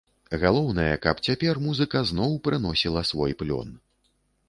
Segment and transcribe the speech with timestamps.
[0.43, 3.69] Галоўнае, каб цяпер музыка зноў прыносіла свой плён.